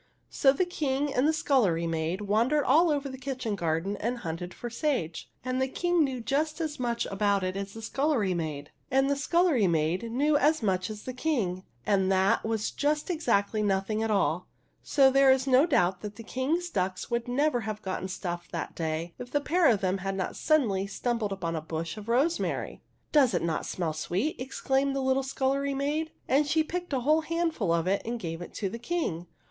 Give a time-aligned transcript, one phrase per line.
[0.31, 4.51] So the King and the scullery maid wandered all over the kitchen garden and hunted
[4.51, 5.29] for sage.
[5.45, 9.15] And the King knew just as much about it as the scullery maid, and the
[9.15, 14.09] scullery maid knew as much as the King, and that was just exactly nothing at
[14.09, 14.47] all;
[14.81, 18.73] so there is no doubt that the King's ducks would never have got stuffed that
[18.73, 22.81] day, if the pair of them had not suddenly stumbled upon a bush of rosemary."
[23.11, 27.21] Does it not smell sweet?" exclaimed the little scullery maid, and she picked a whole
[27.21, 29.27] handful of it and gave it to the King.